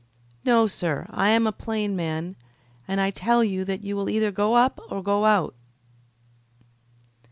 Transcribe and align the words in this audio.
No, 0.43 0.65
sir, 0.65 1.05
I 1.11 1.29
am 1.29 1.45
a 1.45 1.51
plain 1.51 1.95
man, 1.95 2.35
and 2.87 2.99
I 2.99 3.11
tell 3.11 3.43
you 3.43 3.63
that 3.65 3.83
you 3.83 3.95
will 3.95 4.09
either 4.09 4.31
go 4.31 4.55
up 4.55 4.79
or 4.89 5.03
go 5.03 5.25
out." 5.25 5.53